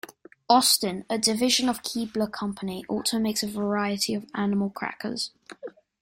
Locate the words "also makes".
2.89-3.43